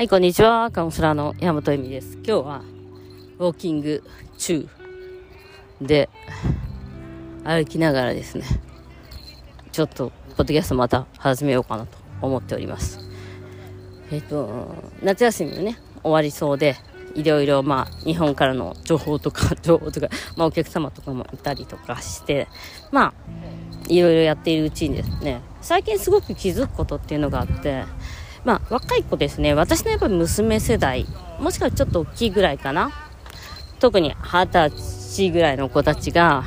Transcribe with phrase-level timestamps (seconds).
[0.00, 0.70] はい、こんにちは。
[0.70, 2.14] カウンセラーの山本恵美です。
[2.24, 2.62] 今日は、
[3.38, 4.02] ウォーキング
[4.38, 4.66] 中
[5.82, 6.08] で、
[7.44, 8.46] 歩きながらですね、
[9.72, 12.98] ちょっと、ポッドキャストまた始めようかなと思っております。
[14.10, 16.76] えっ、と、夏休みもね、終わりそうで、
[17.14, 22.48] いろいろ、まあ、日本からの情報とか、 情報とか、まあ、お客様とかもいたりとかして、
[22.90, 23.12] まあ、
[23.86, 27.84] いろいろやっているうちにですね、最近すごく気づくことっていうのがあって、
[28.44, 31.06] まあ、若い子ですね、私のやっぱり娘世代、
[31.38, 32.90] もしくはちょっと大きいぐらいかな。
[33.80, 36.44] 特に二十歳ぐらいの子たちが、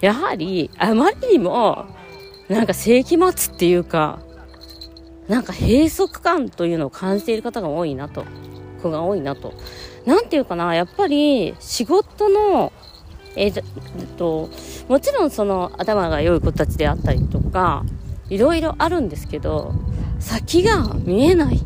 [0.00, 1.86] やはり、あまりにも、
[2.48, 4.20] なんか世紀末っていうか、
[5.28, 8.24] なんか閉塞感というのを感じている方が多いなと、
[8.82, 9.52] 子が多いなと。
[10.06, 12.72] なんていうかな、やっぱり仕事の、
[13.36, 13.62] えー、
[14.00, 14.48] えっと、
[14.88, 17.84] もちろんその頭が良い子たちであったりとか、
[18.30, 19.74] いろいろあるんですけど、
[20.18, 21.60] 先が見えない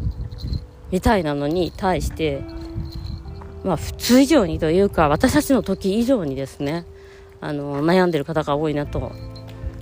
[0.90, 2.42] みたいなのに対して、
[3.64, 6.84] まあ普通以上にというか、私たちの時以上にですね、
[7.40, 9.12] あの、悩んでる方が多いなと。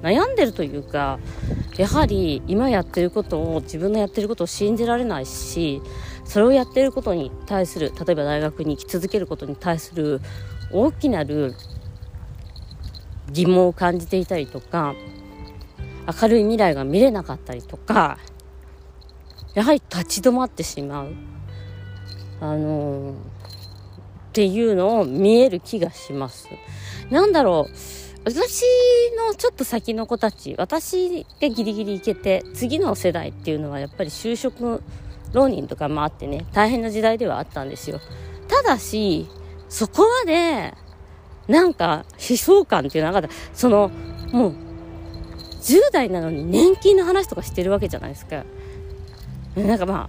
[0.03, 1.19] 悩んでるというか、
[1.77, 5.83] やはり今やってることを、自分のやってることを信じられないし、
[6.25, 10.21] それをやってることに対する、例えば大学に行き続けることに対する
[10.73, 11.55] 大きなる
[13.33, 14.95] 疑問を感じていたりとか、
[16.23, 18.19] 明るい未来が見れなかったりとか、
[19.55, 21.13] やはり立ち止まってしまう。
[22.41, 23.17] あのー、っ
[24.33, 26.49] ていうのを見える気がします。
[27.11, 27.73] なんだろう。
[28.25, 28.65] 私
[29.29, 34.83] のちょっと先の子たち、私がギリギリ行けて、次の世代っていうのはやっぱり就職
[35.33, 38.01] 浪人とかもあってね、大変な時代ではあったんですよ。
[38.49, 39.29] ただし、
[39.69, 40.75] そこまで、
[41.49, 43.37] なんか、悲壮感っていうのはなかった。
[43.55, 43.91] その、
[44.33, 44.55] もう、
[45.63, 48.45] 10代なのに年金の話とかしてるわけじゃないですか。
[49.57, 50.09] なんかま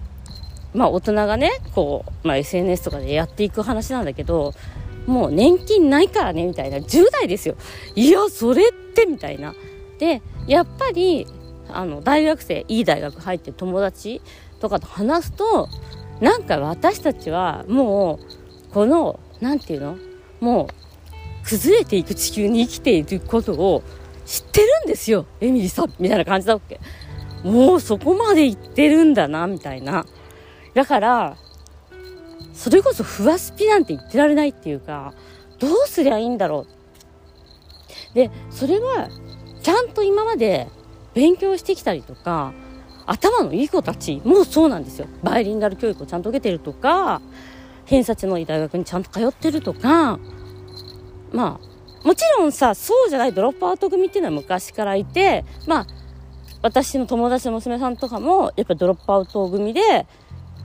[0.74, 4.54] まあ大人がね、こう、まあ SNS とかでやっていく話なんだけど、
[5.06, 6.78] もう年金ないからね、みたいな。
[6.78, 7.56] 10代ですよ。
[7.96, 9.54] いや、それって、みたいな。
[9.98, 11.26] で、やっぱり、
[11.68, 14.22] あの、大学生、いい大学入って友達
[14.60, 15.68] とかと話すと、
[16.20, 18.20] なんか私たちはも
[18.70, 19.96] う、この、なんていうの？
[20.40, 20.68] も
[21.42, 23.82] う、崩れていく地球に生きていることを
[24.24, 25.26] 知ってるんですよ。
[25.40, 26.78] エミリーさん、みたいな感じだっけ？
[27.44, 30.06] もうそこまで行ってるんだな、みたいな。
[30.74, 31.36] だから、
[32.54, 35.14] それこそふわスピなんて言ってられないっていうか、
[35.58, 36.66] どうすりゃいいんだろ
[38.12, 38.14] う。
[38.14, 39.08] で、それは、
[39.62, 40.68] ちゃんと今まで
[41.14, 42.52] 勉強してきたりとか、
[43.06, 45.06] 頭のいい子たちもそうなんですよ。
[45.22, 47.20] バイリンガル教育をちゃんと受けてるとか、
[47.84, 50.18] 偏差値のいい大学にちゃんと通ってるとか、
[51.32, 55.86] まあ、もちろんさ、そうじゃないドロップアウト組っていうのは昔からいて、まあ、
[56.62, 60.06] 私の友達の娘さんとかも、やっぱドロップアウト組で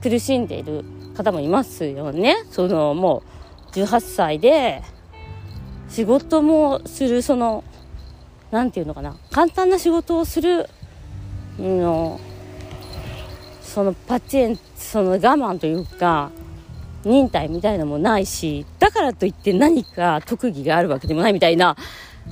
[0.00, 0.84] 苦しんでいる
[1.16, 2.36] 方もいますよね。
[2.50, 3.24] その、も
[3.72, 4.82] う、18歳で、
[5.88, 7.64] 仕事もする、その、
[8.52, 10.68] なんていうのかな、簡単な仕事をする、
[11.58, 12.20] の、
[13.60, 16.30] そのパチン、その我慢というか、
[17.04, 21.76] 忍耐みたいなのもないし、だからといって何か特技があるわけでもないみたいな、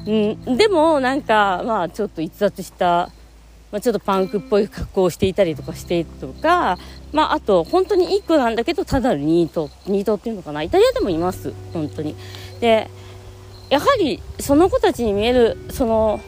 [0.06, 3.10] うん、でもなんか、まあちょっと逸脱した
[3.72, 6.78] まあ、ちょっとパンクっぽい格好をしていたりとかしてとか、
[7.12, 10.62] まあ、あと本当に1個なんだけどただのニートニートっていうのかな。
[10.62, 11.52] イタリアでもいます。
[11.72, 12.14] 本当に。
[12.60, 12.88] で
[13.68, 16.20] やはりその子たちに見えるその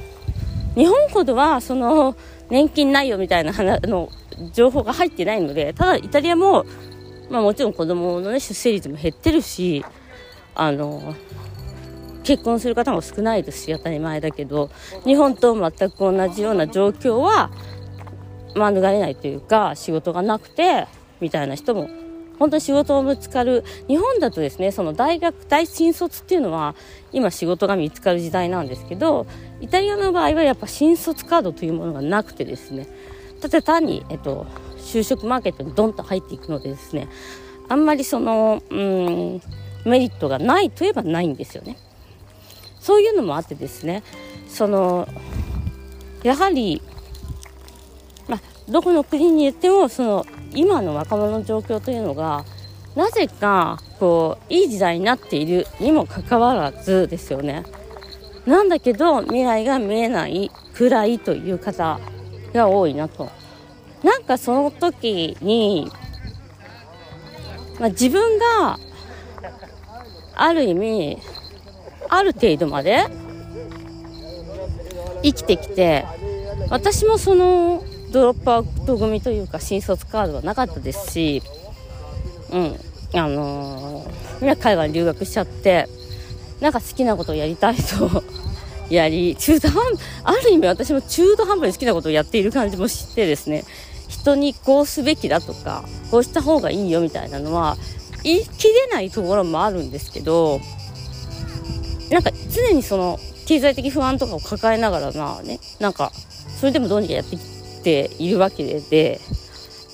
[0.74, 2.16] 日本ほどはその
[2.50, 4.10] 年金ないよみたいな話の
[4.52, 6.64] 情報が入ってないのでただイタリアも、
[7.30, 9.84] まあ、もちろん子供のね出生率も減ってるし
[10.54, 11.14] あの
[12.28, 14.70] 結婚する方も少ないですし当たり前だけど
[15.06, 17.50] 日本と全く同じような状況は
[18.54, 20.86] 免れないというか仕事がなくて
[21.22, 21.88] みたいな人も
[22.38, 26.74] 本当に仕事を見つかる日本だとですねその大学大新卒っていうのは
[27.12, 29.26] 今仕事が見つかる時代なんですけど
[29.62, 32.86] イタリアの場合はやっぱ新卒カードというものがなくてですね
[33.40, 34.46] ただ単に、えっと、
[34.76, 37.08] 就職マーケットにドンと入っていくのでですね
[37.70, 39.40] あんまりそのうん
[39.86, 41.78] メリットがないといえばないんですよね。
[42.88, 44.02] そういうのもあってですね
[44.48, 45.06] その
[46.22, 46.80] やはり、
[48.26, 52.46] まあ、どこの国に行ってもその今の若者の状況というのが
[52.96, 57.64] なぜかこういい時代になっているにもかかわらずですよね。
[58.46, 62.00] なんだけど未来が見えない暗いという方
[62.54, 63.28] が多いなと。
[64.02, 65.92] なんかその時に、
[67.78, 68.78] まあ、自分が
[70.34, 71.18] ある意味
[72.08, 73.06] ある程度まで
[75.22, 76.04] 生きてきて
[76.70, 77.82] 私もその
[78.12, 81.42] ドロップアウト組というか新卒カードはなかったですし
[82.52, 82.76] うん
[83.14, 85.88] あのー、海外に留学しちゃって
[86.60, 88.22] なんか好きなことをやりたいと
[88.90, 89.82] やり中途半
[90.24, 93.64] ある意味私も中途半端に好きなことをやっている感じもしてですね
[94.08, 97.76] 人にこうすべきだとかこうした方がいいよみたいなのは
[98.24, 100.60] 言い切れないところもあるんですけど
[102.10, 106.12] なんか常にその経済的不安とかを抱えながらなねなんか
[106.60, 107.42] それでもどうにかやってき
[107.82, 109.20] ているわけで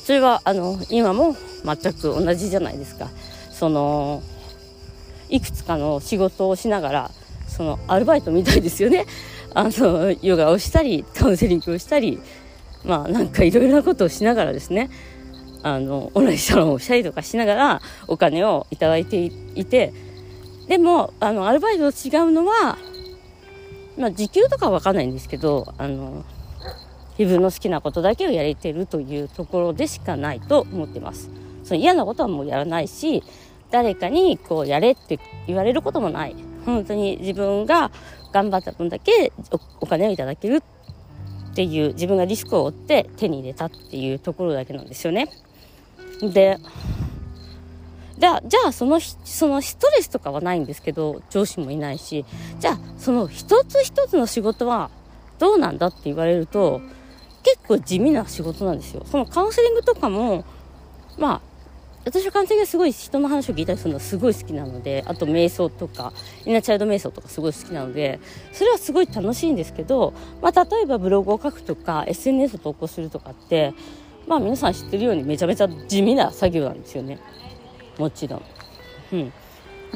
[0.05, 3.09] それはあの今も全く同じじゃないですか。
[3.51, 4.23] その
[5.31, 7.11] いくつかの仕事をしながら
[7.47, 9.07] そのアルバイトみたいですよね。
[9.55, 12.21] あのヨガをしたりカウンセリングをしたり
[12.85, 14.91] まあなんかいろいろなことをしながらですね
[15.63, 19.95] あの同じサロンをしたりとかしながらお金を頂いていて
[20.69, 22.79] でもあのアルバイトと違うのは、
[23.99, 26.25] まあ、時給とかは分かんないんですけどあの
[27.19, 31.31] 自分の好きなことだけをやれてるというところでしかないと思ってます。
[31.63, 33.23] その嫌なことはもうやらないし
[33.71, 37.91] 誰かにこうやれって言われることもない本当に自分が
[38.33, 39.33] 頑張った分だけ
[39.81, 40.63] お金をいただける
[41.53, 45.29] っていう自分がリスクを負って手に入れたっていうところだけなんですよね。
[46.21, 46.59] で
[48.19, 52.25] じゃあじゃあそのそのストレスとかはないんですけど上司もいないし
[52.61, 54.91] じゃあその一つ一つの仕事は
[55.39, 56.81] どうなんだって言われると
[57.43, 59.05] 結構地味な仕事なんですよ。
[59.05, 60.45] そのカウンセリングとかも
[61.19, 61.55] まあ
[62.05, 66.13] 私は完全にすごい人の話を聞いたりするのはすごい好きなのであと瞑想とか
[66.45, 68.21] インナーチャイルド瞑想とかすごい好きなので
[68.53, 70.13] それはすごい楽しいんですけど、
[70.43, 73.73] まあ、例えばブログを書くとか SNS を投稿するとかって
[74.27, 77.19] まあ皆さん知ってるようにめちゃめちゃ地味な作業なんですよね
[77.99, 78.43] もちろん。
[79.13, 79.33] うん、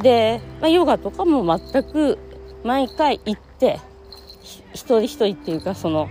[0.03, 2.19] で、まあ、ヨガとかも全く
[2.65, 3.81] 毎回行って
[4.73, 6.09] 一人一人っていうかその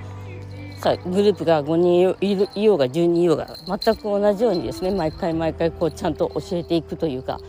[0.80, 2.16] さグループが5人
[2.56, 7.39] いようが10人いようが全く同じようにですね毎回毎回こうちゃんと教えていくというか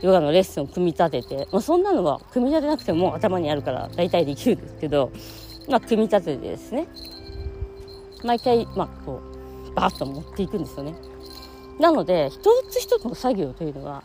[0.00, 5.10] ヨガのレッスンを組み立てて、まあ、そんなのは組み立てなくても頭にあるから大体できるんですけど、
[5.68, 6.86] まあ、組み立ててですね
[8.24, 9.20] 毎回まあこ
[9.70, 10.94] うバーッと持っていくんですよね。
[11.78, 12.40] なので一
[12.70, 14.02] つ一つの作業というのは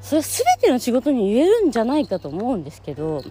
[0.00, 3.22] それ全ての仕事に言えるんじゃないかと思うんですけど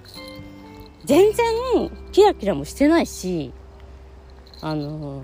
[1.06, 3.52] 全然キラキラもしてないし
[4.62, 5.24] あの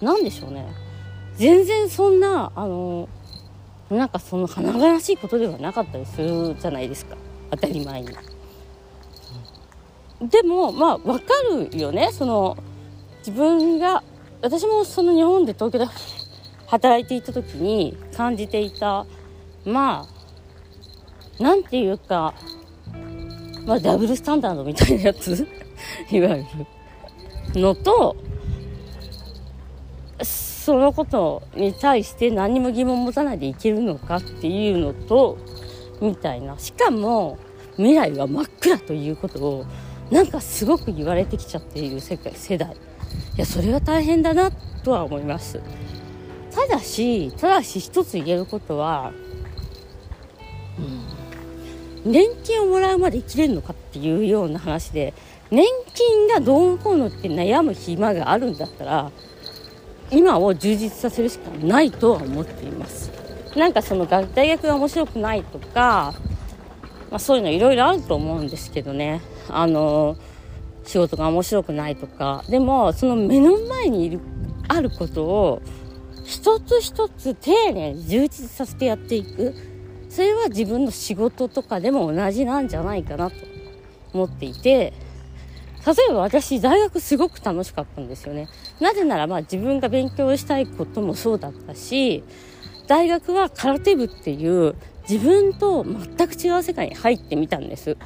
[0.00, 0.66] 何でしょうね。
[1.36, 3.08] 全然そんなあの
[3.90, 7.16] なんかその華々しいことではなかったりするじゃないですか。
[7.50, 8.08] 当たり前に。
[10.22, 11.34] でもまあ分か
[11.70, 12.10] るよね。
[12.12, 12.56] その
[13.18, 14.02] 自分が
[14.40, 15.86] 私もその日本で東京で
[16.68, 19.06] 働いていた時に感じていた
[19.64, 20.06] ま
[21.38, 22.34] あなんていうか、
[23.66, 25.46] まあ、ダブルスタンダードみたいなやつ
[26.10, 26.44] いわゆ
[27.54, 28.16] るのと
[30.22, 35.38] そのことに対して何も疑問を持たないでいけるのかっていうのと
[36.00, 36.58] みたいな。
[36.58, 37.38] しかも
[37.76, 39.64] 未来は真っ暗ということを
[40.10, 42.72] なんかすごく言われてきちゃっている世界世代。
[42.72, 42.74] い
[43.38, 44.50] やそれは大変だな
[44.82, 45.60] とは思います。
[46.50, 49.12] ただしただし一つ言えることは、
[52.04, 55.14] うん、年金をもらうまで生きれるのかっていうような話で
[55.50, 55.64] 年
[55.94, 59.10] 金がどうのこうのって悩む暇があるんだったら
[60.10, 63.10] 今を充実させるしかないとは思っています。
[63.56, 66.14] なんかその大学が面白くないとか、
[67.10, 69.20] まあ、そういうのいろいろあると思うんですけどね。
[69.48, 70.16] あの
[70.84, 72.44] 仕事が面白くないとか。
[72.48, 74.20] でもその目の前にいる
[74.68, 75.62] あることを
[76.28, 79.54] 一つ一つ丁寧に充実させてやっていく。
[80.10, 83.36] それは自分の仕事とかでも同じなんじゃないかなと
[84.12, 84.92] 思っていて。
[85.86, 88.48] 例えば私大学すごく楽しかったんですよね。
[88.78, 92.24] なぜならまあ自分が勉強したいこともそうだったし
[92.88, 94.74] 大学は空手部っていう
[95.08, 97.96] 自分と全く違う世界に入ってみたんです。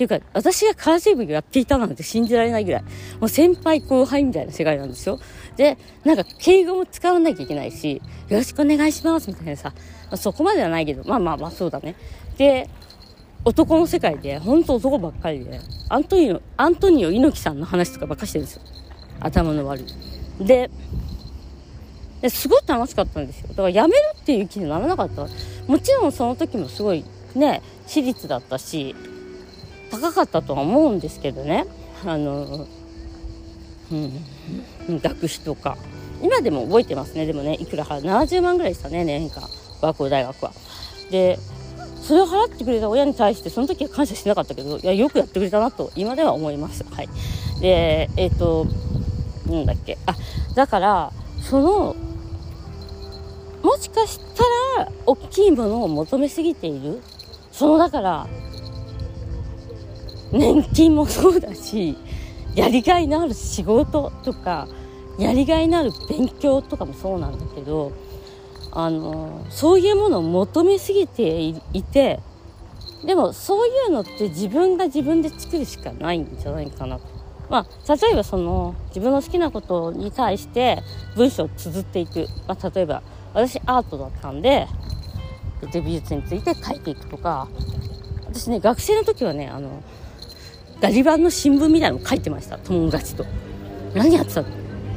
[0.00, 2.82] ていうか私が空手部をやっていたなんて信じられないぐらい
[3.20, 5.20] もう先輩後輩みたいな世界なんですよ
[5.56, 11.96] でなんか敬語も使わなきゃいけないしよろしくお願いしますみたいなさ、まあ、そこまではないけどまあまあまあそうだね
[12.38, 12.68] で
[13.44, 18.62] 男の世界で、本当男ばっかりで、アントニオ、アントニオ猪木さんの話とかばっかしてるんですよ。
[19.18, 20.44] 頭の悪い。
[20.44, 20.70] で、
[22.20, 23.48] ですごい楽しかったんですよ。
[23.48, 25.26] だから辞めるっていう気にならなかった。
[25.66, 27.02] もちろんその時もすごい
[27.34, 28.94] ね、私立だったし、
[29.90, 31.66] 高かったとは思うんですけどね。
[32.04, 32.66] あの、
[33.92, 35.76] うん、学費とか。
[36.22, 37.26] 今でも覚えてますね。
[37.26, 39.42] でもね、いくら払う ?70 万ぐらいでしたね、年間。
[39.80, 40.52] 学校大学は。
[41.10, 41.38] で、
[42.00, 47.08] それを払ってくれた親に対してその時は感謝してなかったけどいやよくやってくれたなと今では思いますはい
[47.60, 48.66] でえっ、ー、と
[49.46, 50.16] なんだっけあ
[50.54, 51.94] だからその
[53.62, 57.02] もしかしたが大きいものを求めすぎている
[57.52, 58.26] そのだから
[60.32, 61.96] 年金もそうだし
[62.54, 64.68] やりがいのある仕事とか
[65.18, 67.92] やりがいのある勉強とかもそうなんだけど
[68.72, 72.20] あのそういうものを求めすぎていて
[73.04, 77.20] でもそういうのって自分が自分で作るしかないんじゃないかなと。
[77.48, 80.84] まあ、例えばその自分の好きなことに対して
[81.16, 83.02] 文章を綴っていく、まあ、例えば
[83.34, 84.68] 私アートだったんで
[85.84, 87.48] 美術について書いていくとか
[88.24, 89.82] 私ね学生の時はねあの
[90.80, 93.26] ガリ版の新聞みたいなの書いてました友達と。
[93.94, 94.48] 何やってたの？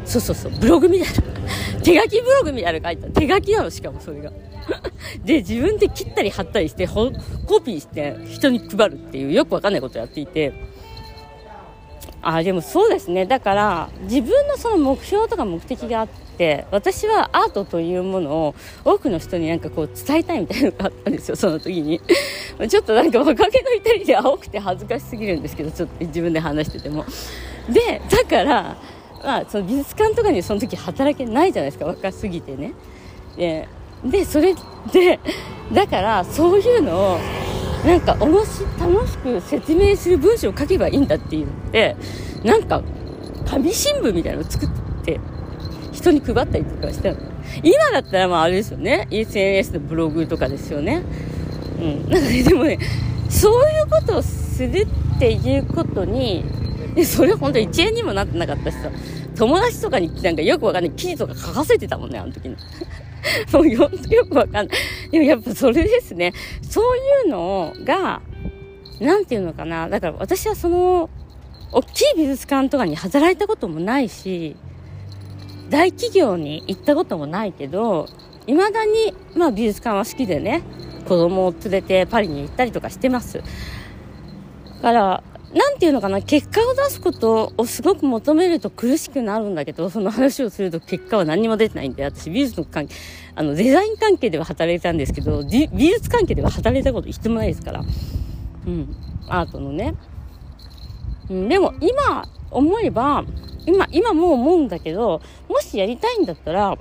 [0.05, 0.51] そうそうそう。
[0.59, 1.13] ブログみたいな。
[1.83, 3.19] 手書きブログみたいなの書いてた。
[3.19, 4.31] 手書きなのしかもそれが。
[5.25, 7.11] で自分で切ったり貼ったりしてコ
[7.61, 10.53] ピーして人に配るっていうよくわかんないことをやっていて。
[12.25, 13.25] あでもそうですね。
[13.25, 16.22] だから自分のその目標とか目的があって
[16.71, 22.01] 私はアートというものを多くの人になんかこう伝えたいみたいなのがあったんですよその時に。
[22.67, 27.05] ちょっとなんか若気の至りで青くて恥ずかしすぎるんですけどちょっと自分で話してても。
[27.69, 28.77] でだから
[29.23, 32.73] まあその美術館とかにその時働けないじゃないですか若すぎてね。
[33.37, 33.67] で
[34.03, 34.53] でそれ
[34.91, 35.19] で
[35.71, 37.19] だからそういうのを
[37.85, 41.95] なんかおもし楽しく説明する文章を書けばいいんだって言って
[42.43, 42.81] なんか
[43.45, 44.69] 紙新聞みたいなのを作っ
[45.03, 45.19] て
[46.03, 47.17] 人に配ったりとかしたの
[47.63, 51.03] 今だったらまああれですよね SNS のブログとかですよね
[51.79, 52.79] うんなんかねでもね
[53.29, 56.45] そういうことをするっていうことに
[57.05, 58.89] それ本当1円にもなってなかったしさ
[59.35, 62.55] 友達とかになんかよくわかんない記事とか書かせてたもんねあの時に
[63.51, 64.77] もうよよくわかんない。
[65.11, 66.33] でもやっぱそれですね。
[66.61, 68.21] そういうのが、
[68.99, 69.89] なんていうのかな。
[69.89, 71.09] だから私はその、
[71.71, 74.55] 大きい美術館とかに働いたこともないし、
[75.73, 78.05] 大企業に行ったこともないけど、
[78.45, 80.61] 未だに、まあ美術館は好きでね、
[81.07, 83.39] 子供を連れてパリに行ったりとかしてます。
[83.39, 83.43] だ
[84.83, 92.93] から、なんていうのかな、結果を出すことをすごく求めると苦しくなるんだけど、その話をすると結果は何も出てないんで、私美術の関係、
[93.33, 97.83] あの、デザイン関係では働いたんですけど、美術関係では働いたこと一度もないですから。
[98.67, 98.95] うん。
[99.27, 99.95] アートのね。
[101.31, 103.23] うん、でも今思えば、
[103.65, 106.77] 今、今も思うんだけど、もしやりたいんだったら、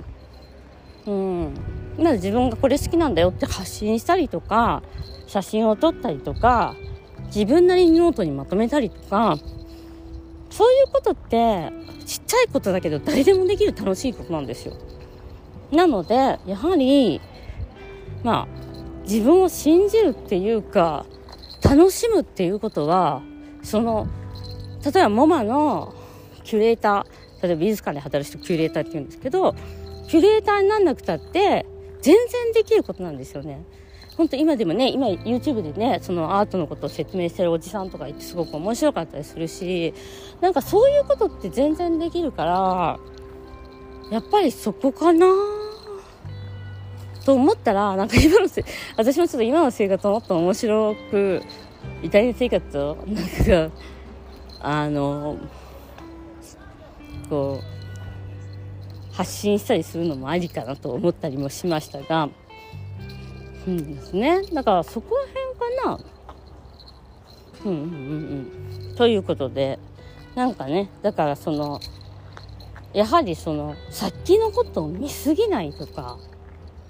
[1.05, 1.53] うん、
[1.97, 4.83] ま自分がこれ好きなんだよって発信したりとか、
[5.27, 6.75] 写真を撮ったりとか、
[7.33, 9.37] 自分なりにノートにまとめたりとか
[10.51, 11.71] そういうことって
[12.05, 14.75] ちっちゃいことだけど誰でもできる楽しいことなんですよ。
[15.71, 17.19] なのでやはり
[18.23, 18.47] まあ
[19.03, 21.07] 自分を信じるっていうか
[21.63, 23.23] 楽しむっていうことは
[23.63, 24.07] その
[24.85, 25.95] 例えばモマの
[26.43, 29.53] キュレーター例えば美術館で働く人キュレーターって言うんですけど
[30.07, 31.65] キュレーターになんなくたって
[32.01, 33.63] 全然できることなんですよね。
[34.17, 39.93] 本当今でもね今 YouTube でねそのアートのことを説明してるおじさんとかいてすごく面白かったりするし
[40.39, 42.99] なんかそういうことって全然できるから
[44.11, 45.27] やっぱりそこかな。
[47.25, 48.65] と思ったらなんか今のせ
[48.97, 51.41] 私もちょっと今の生活をもっと面白く
[52.01, 53.75] イタリア生活をなんか
[54.59, 55.37] あの
[57.33, 57.63] こ
[59.11, 62.29] う発信したりするのもありかなと思ったりもしましたが
[63.65, 64.43] うんですね。
[64.53, 65.99] だからそこら辺かな。
[67.65, 68.95] うんうんうんうん。
[68.95, 69.79] ということで
[70.35, 71.79] なんかねだからその
[72.93, 76.19] やはりその先のことを見すぎないとか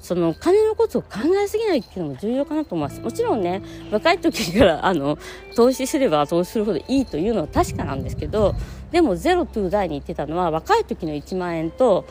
[0.03, 3.01] そのお金のことを考えすぎないっていうのも重要かなと思います。
[3.01, 5.17] もちろんね、若い時からあの
[5.55, 8.53] 投資すれば投資するほどいいというのは確かなんですけど、
[8.91, 12.05] でもゼロトゥーダイに言ってたのは若い時の1万円と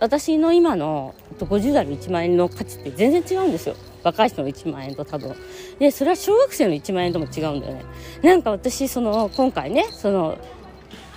[0.00, 3.76] 私の今の50代の1万円の価値って全然違うんですよ。
[4.02, 5.34] 若い人の1万円と多分。
[5.78, 7.84] で、それは小学生の1万円とも違うんだよね。
[8.22, 10.38] なんか私、その、今回ね、その、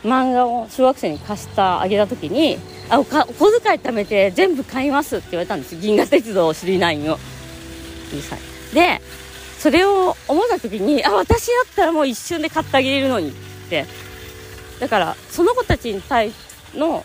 [0.03, 2.57] 漫画を小学生に貸したあげた時に
[2.89, 5.75] あおかお小遣い貯めて全部買いますって言われたんです。
[5.75, 7.19] 銀河鉄道9を
[8.73, 9.01] で
[9.57, 13.33] それを思った時にあ私だったらもう一瞬で買ってあげれるのにっ
[13.69, 13.85] て。
[14.79, 16.31] だからその子たちに対
[16.73, 17.03] の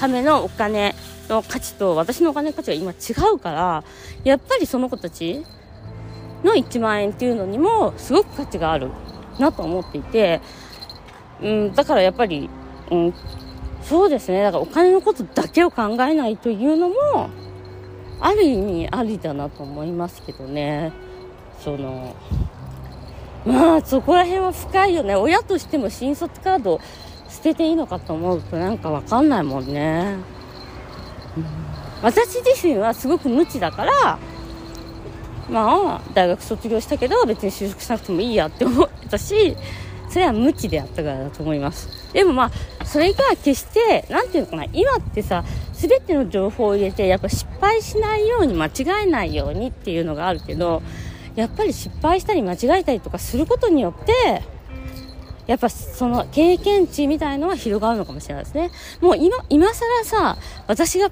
[0.00, 0.94] ためのお金
[1.28, 3.84] の価値と私のお金の価値が今違うから
[4.24, 5.44] やっぱりその子たち
[6.42, 8.90] の1万円っていうのにもすごく価値がある
[9.38, 10.40] なと思っていて、
[11.42, 12.50] うん、だからやっぱり、
[12.90, 13.14] うん、
[13.82, 14.42] そうですね。
[14.42, 17.30] だからお金のことだけを考えないというのも
[18.20, 20.92] ある意味ありだなと思いますけどね。
[21.62, 22.14] その
[23.44, 25.14] まあそこら辺は深いよね。
[25.14, 26.80] 親としても新卒カード
[27.28, 30.16] 捨てていいのかと思うとなんかわかんないもんね。
[32.02, 34.18] 私自身はすごく無知だから
[35.50, 39.56] まあ大学卒業したけど別に就職しなくてもいいやって思ったし
[40.10, 41.88] それは無知であったからだと思います。
[42.12, 42.50] でもま
[42.80, 50.82] あそれが決して何て言うのかな今ってさ全ての情報を入れてやっぱ失敗しないように間違えないようにっていうのがあるけど
[51.36, 54.42] やっぱり失敗したり間違えたりとかすることによって
[55.46, 58.70] やっぱその経験値みたいのは広がるのかもしれないですね。
[59.00, 60.36] もう今今更さ
[60.66, 61.10] 私が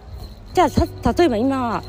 [0.54, 1.82] じゃあ例えば今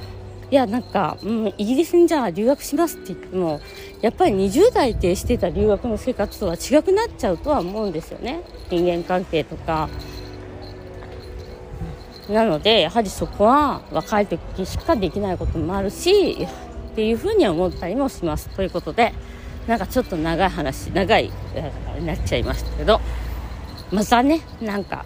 [0.51, 3.62] いやなんか、うん、イギリスにじゃあ留学しますって言っても
[4.01, 8.41] やっぱり20代でしてた留学の生活とは違くなっちゃうとは思うんですよね。
[8.70, 9.89] 人間関係とか。
[12.29, 16.48] なのでやはりそこは若い時しかできないこともあるし
[16.91, 18.50] っていうふうに思ったりもします。
[18.50, 19.13] ということで
[19.68, 21.32] なんかちょっと長い話長い
[22.00, 23.00] になっちゃいましたけど。
[23.91, 25.06] またねなんか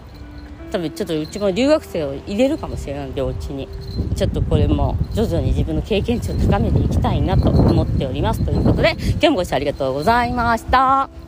[0.74, 3.68] 多分ちょっとうちも留学生を入れるかもしれないんでお家に。
[4.16, 8.44] ちょっとこれも徐々に自分の経験値を高めていきたいなと思っております。
[8.44, 11.23] ということで今日もご視聴ありがとうございました。